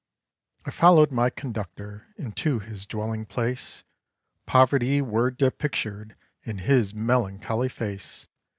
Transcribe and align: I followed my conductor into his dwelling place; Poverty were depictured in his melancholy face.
I 0.65 0.71
followed 0.71 1.11
my 1.11 1.29
conductor 1.29 2.07
into 2.17 2.57
his 2.57 2.87
dwelling 2.87 3.23
place; 3.27 3.83
Poverty 4.47 4.99
were 4.99 5.29
depictured 5.29 6.15
in 6.41 6.57
his 6.57 6.91
melancholy 6.95 7.69
face. 7.69 8.27